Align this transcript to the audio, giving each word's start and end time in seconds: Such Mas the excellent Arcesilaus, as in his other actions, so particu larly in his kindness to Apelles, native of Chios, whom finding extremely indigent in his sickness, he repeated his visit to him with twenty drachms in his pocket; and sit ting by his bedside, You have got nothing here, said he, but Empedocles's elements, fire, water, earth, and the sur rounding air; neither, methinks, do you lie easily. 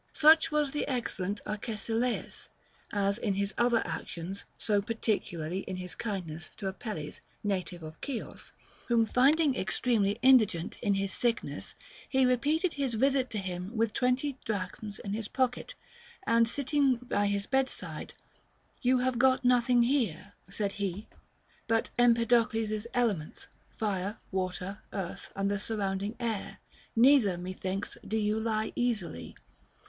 Such 0.13 0.51
Mas 0.51 0.71
the 0.71 0.87
excellent 0.87 1.41
Arcesilaus, 1.45 2.49
as 2.91 3.19
in 3.19 3.35
his 3.35 3.53
other 3.55 3.83
actions, 3.85 4.45
so 4.57 4.81
particu 4.81 5.33
larly 5.33 5.63
in 5.65 5.75
his 5.75 5.93
kindness 5.93 6.49
to 6.57 6.67
Apelles, 6.67 7.21
native 7.43 7.83
of 7.83 7.97
Chios, 8.03 8.51
whom 8.87 9.05
finding 9.05 9.55
extremely 9.55 10.17
indigent 10.23 10.79
in 10.81 10.95
his 10.95 11.13
sickness, 11.13 11.75
he 12.09 12.25
repeated 12.25 12.73
his 12.73 12.95
visit 12.95 13.29
to 13.29 13.37
him 13.37 13.77
with 13.77 13.93
twenty 13.93 14.39
drachms 14.43 14.97
in 14.97 15.13
his 15.13 15.27
pocket; 15.27 15.75
and 16.25 16.49
sit 16.49 16.69
ting 16.69 16.95
by 16.95 17.27
his 17.27 17.45
bedside, 17.45 18.15
You 18.81 18.97
have 18.97 19.19
got 19.19 19.45
nothing 19.45 19.83
here, 19.83 20.33
said 20.49 20.71
he, 20.71 21.09
but 21.67 21.91
Empedocles's 21.99 22.87
elements, 22.95 23.45
fire, 23.77 24.17
water, 24.31 24.79
earth, 24.91 25.31
and 25.35 25.51
the 25.51 25.59
sur 25.59 25.77
rounding 25.77 26.15
air; 26.19 26.57
neither, 26.95 27.37
methinks, 27.37 27.99
do 28.03 28.17
you 28.17 28.39
lie 28.39 28.73
easily. 28.75 29.35